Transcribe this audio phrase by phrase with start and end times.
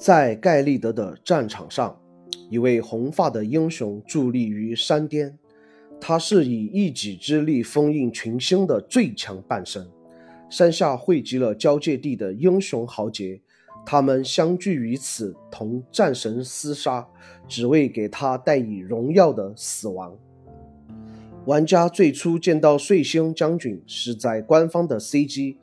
[0.00, 1.94] 在盖利德的战场上，
[2.48, 5.38] 一位红发的英雄伫立于山巅。
[6.00, 9.86] 他是以一己之力封印群星的最强半神。
[10.48, 13.42] 山下汇集了交界地的英雄豪杰，
[13.84, 17.06] 他们相聚于此，同战神厮杀，
[17.46, 20.16] 只为给他带以荣耀的死亡。
[21.44, 25.56] 玩家最初见到碎星将军是在官方的 CG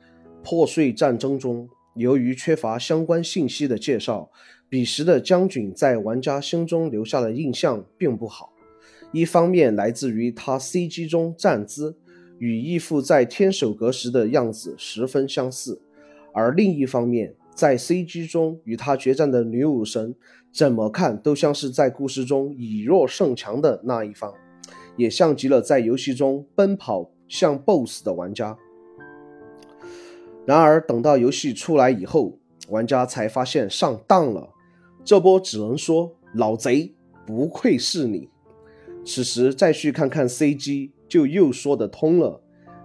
[0.44, 1.68] 破碎战争中。
[1.98, 4.30] 由于缺乏相关信息的介绍，
[4.68, 8.52] 彼时的将军在玩家心中留下的印象并不好。
[9.10, 11.96] 一方面来自于他 CG 中站姿
[12.38, 15.82] 与义父在天守阁时的样子十分相似，
[16.32, 20.14] 而另一方面，在 CG 中与他决战的女武神，
[20.52, 24.32] 怎么看都像是在故事中以弱胜强的那一方，
[24.96, 28.56] 也像极了在游戏中奔跑向 BOSS 的玩家。
[30.48, 32.38] 然而，等到游戏出来以后，
[32.70, 34.48] 玩家才发现上当了。
[35.04, 36.94] 这波只能说老贼
[37.26, 38.30] 不愧是你。
[39.04, 42.40] 此时再去看看 CG，就又说得通了。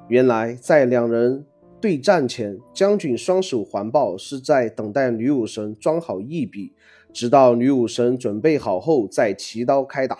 [0.09, 1.45] 原来在两人
[1.79, 6.73] 对战前，将军双手环抱，是在等待女武神装好一笔，
[7.13, 10.17] 直到女武神准备好后再提刀开打。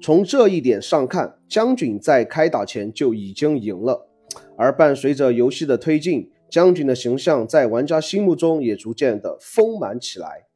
[0.00, 4.08] 从这一点上看，将军在开打前就已经赢了。
[4.56, 10.46] 而伴随着游戏的推进，将军的形象在玩家心目中也逐渐的丰满起来。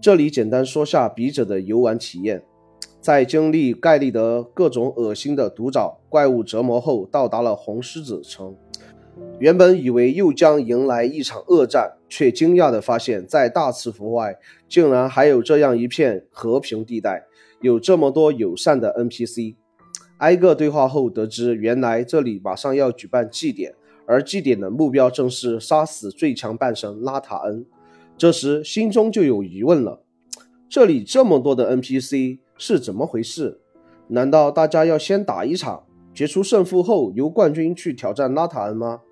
[0.00, 2.42] 这里简单说下笔者的游玩体验：
[3.00, 8.56] 在经历盖利德各种恶心的毒爪怪物折磨后，到达了红狮子城。
[9.38, 14.36] 原本以为又将迎来一场恶战，却惊讶地发现，在大赐福外，
[14.68, 17.24] 竟然还有这样一片和平地带，
[17.60, 19.54] 有这么多友善的 NPC。
[20.24, 23.74] 挨个对话后，得知原来这里马上要举办祭典，
[24.06, 27.66] 而祭典的目标正是杀死最强半神拉塔恩。
[28.16, 30.02] 这时心中就有疑问了：
[30.66, 33.60] 这里这么多的 NPC 是怎么回事？
[34.08, 35.84] 难道大家要先打一场，
[36.14, 39.02] 决出胜负后由冠军去挑战拉塔恩吗？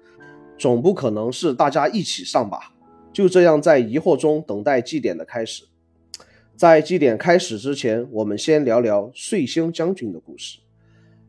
[0.56, 2.72] 总不可能是大家一起上吧？
[3.12, 5.64] 就这样在疑惑中等待祭典的开始。
[6.56, 10.60] 在祭典开始之前，我们先聊聊碎星将军的故事。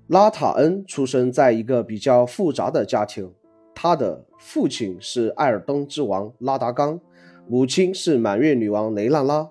[0.08, 3.31] 拉塔恩出生在一个比较复杂的家庭，
[3.74, 7.00] 他的父亲是艾尔登之王拉达冈，
[7.47, 9.50] 母亲是满月女王雷娜拉。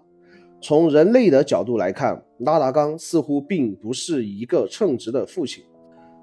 [0.61, 5.65] 从人类的角度来看，拉达冈似乎并不是一个称职的父亲。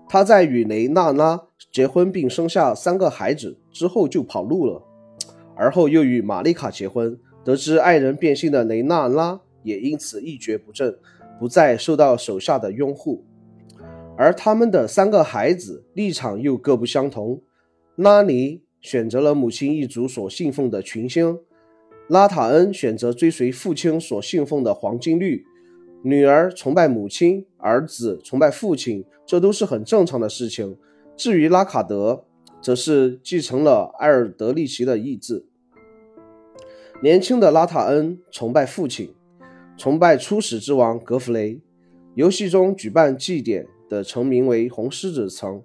[0.07, 1.41] 他在与雷娜拉
[1.71, 4.81] 结婚并生下三个孩子之后就跑路了，
[5.55, 10.95] 而后又与玛丽卡结婚，得知爱人变性的雷娜拉也因此一蹶不振，
[11.39, 13.25] 不再受到手下的拥护。
[14.19, 17.41] 而他们的三个孩子立场又各不相同。
[17.95, 21.39] 拉尼选择了母亲一族所信奉的群星，
[22.09, 25.45] 拉塔恩选择追随父亲所信奉的黄金律。
[26.03, 30.77] 女儿崇拜母亲，儿子崇拜父亲，这都是很正常的事情。
[31.15, 32.25] 至于拉卡德，
[32.61, 35.45] 则是继承了埃尔德利奇的意志。
[37.01, 39.15] 年轻的拉塔恩崇拜父亲，
[39.77, 41.61] 崇拜初始之王格弗雷。
[42.15, 43.65] 游戏中举办祭典。
[43.89, 45.61] 的城名为红狮子城，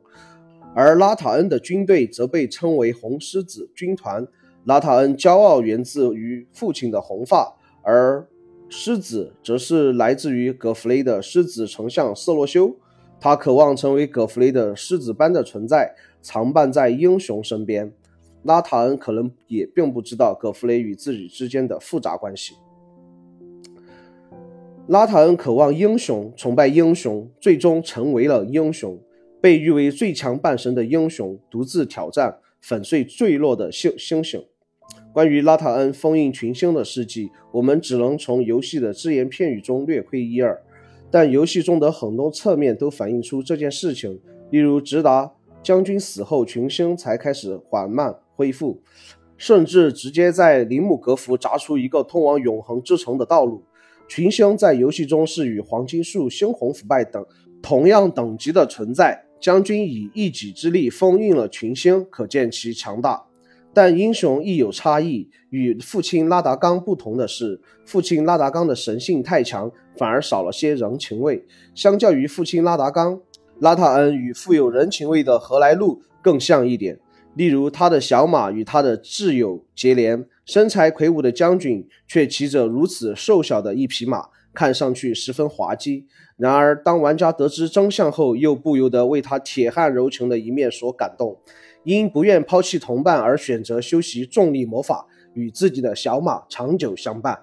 [0.75, 4.27] 而拉塔恩的军队则被称为红狮子军团。
[4.65, 8.27] 拉塔恩骄傲源自于父亲的红发，而
[8.71, 12.75] 狮子则是来自于葛弗雷的狮子丞相瑟洛修。
[13.21, 17.93] 他渴望成为葛弗雷的狮子般的存在，常伴在英雄身边。
[18.43, 22.55] 拉塔恩可能也并不知道葛弗雷与自己之间的复杂关系。
[24.89, 29.01] 拉塔恩渴望英雄，崇拜英雄，最终成为了英雄，
[29.41, 34.45] 被誉为最强半神的英雄，独自挑战粉碎坠落的星星星。
[35.15, 40.63] 关于拉塔恩封印群星的事迹，我们只能从游戏的只言片语中略窥一二，
[41.11, 44.21] 但游戏中的很多侧面都反映出这件事情。
[44.51, 48.83] 例如，直达将军死后，群星才开始缓慢恢复，
[49.39, 53.65] 甚至直接在林姆格福砸出一个通往永恒之城的道路。
[54.09, 57.25] 群星在游戏中是与黄金树、猩红腐败等
[57.63, 59.25] 同样等级的存在。
[59.41, 63.23] 将军以一己之力封印了群星，可见其强大。
[63.75, 65.29] 但英雄亦有差异。
[65.51, 71.45] 与父亲拉达冈不同的是，父亲拉达冈的神性太强，反而少了些人情味。
[71.75, 73.21] 相较于父亲拉达冈，
[73.61, 76.99] 拉塔恩与富有人情味的荷莱路更像一点。
[77.35, 86.07] 例如，他的小马与他的挚友结连，身材魁梧的将军却骑着如此瘦小的一匹马，看上去十分滑稽。
[86.37, 91.39] 然而，当玩家得知真相后，又不由得为他铁汉柔情的一面所感动。
[91.85, 97.39] 因不愿抛弃同伴而选择修习重力魔法，与自己的小马长久相伴。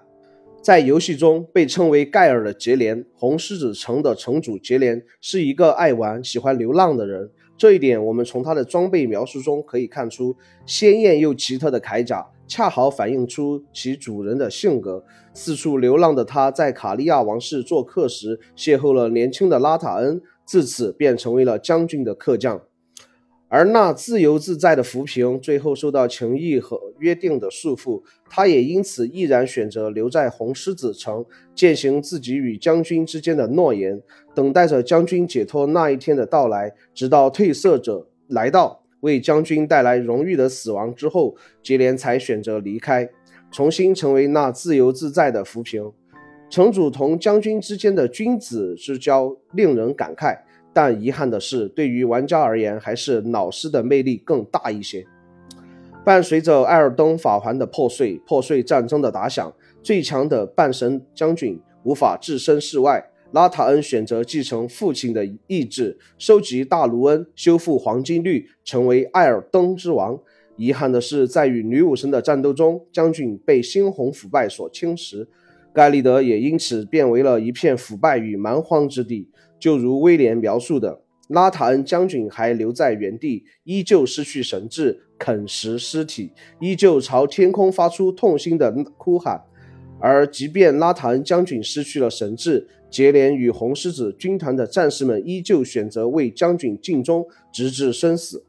[0.60, 7.30] 在游戏中被称为盖尔的杰连，红狮子城的城主杰连是一个爱玩、喜欢流浪的人。
[7.56, 15.02] 这一点我们从他的装备描述中可以看出，鲜艳又奇特的铠甲恰好反映出其主人的性格。
[15.32, 22.60] 四处流浪的他，在卡利亚王室做客时，邂逅了年轻的拉塔恩，自此便成为了将军的客将。
[23.48, 31.24] 而那自由自在的浮萍，最后受到情谊和约定的束缚，他也因此毅然选择留在红狮子城，
[31.54, 34.02] 践行自己与将军之间的诺言，
[34.34, 36.74] 等待着将军解脱那一天的到来。
[36.92, 43.08] 直到褪色者来到，为将军带来荣誉的死亡之后，杰连才选择离开，
[43.52, 45.92] 重新成为那自由自在的浮萍。
[46.50, 50.38] 城主同将军之间的君子之交，令人感慨。
[50.72, 55.06] 但遗憾的是，对于玩家而言，还是老师的魅力更大一些。
[56.04, 59.52] 伴随着艾尔登法环的破碎，破碎战争的打响，
[59.82, 63.11] 最强的半神将军无法置身事外。
[63.32, 70.20] 拉塔恩选择继承父亲的意志，收集大卢恩，修复黄金律，成为艾尔登之王。
[70.56, 75.26] 遗憾的是，在与女武神的战斗中，将军被猩红腐败所侵蚀，
[75.72, 79.30] 盖利德也因此变为了一片腐败与蛮荒之地。
[79.58, 89.42] 就如威廉描述的，拉塔恩将军还留在原地，依旧失去神智，啃食尸体，依旧朝天空发出痛心的哭喊。
[89.98, 98.44] 而即便拉塔恩将军失去了神智，杰连与红狮子军团的战士们依旧选择为将军尽忠，直至生死。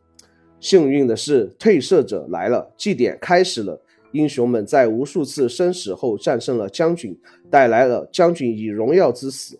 [0.60, 3.82] 幸运的是，褪色者来了，祭典开始了。
[4.12, 7.18] 英雄们在无数次生死后战胜了将军，
[7.50, 9.58] 带来了将军以荣耀之死。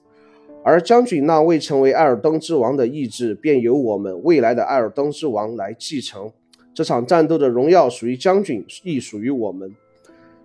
[0.64, 6.32] 而将军那未成为艾尔登之王的意志，便由我们未来的艾尔登之王来继承。
[6.74, 9.74] 这场战斗的荣耀属于将军，亦属于我们。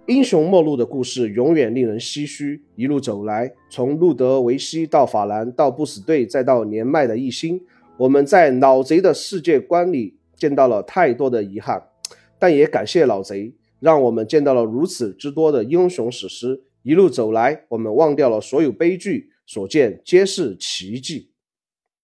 [0.09, 2.63] 英雄末路的故事永远令人唏嘘。
[2.77, 7.61] 一路走来，从路德维希到法兰，到不死队，再到年迈的一星，
[7.99, 11.91] 我们在老贼的世界观里见到了太多的遗憾。
[12.39, 16.63] 但也感谢老贼，让我们见到了如此之多的英雄史诗。
[16.83, 19.29] 一路走来，我们忘掉了所有悲剧。
[19.45, 21.31] 所见皆是奇迹。